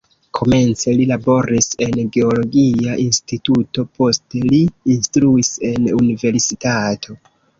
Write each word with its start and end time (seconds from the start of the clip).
Komence 0.35 0.93
li 0.99 1.03
laboris 1.09 1.67
en 1.87 1.99
geologia 2.15 2.95
instituto, 3.03 3.85
poste 3.99 4.41
li 4.47 4.61
instruis 4.97 5.53
en 5.73 5.87
universitato. 6.01 7.19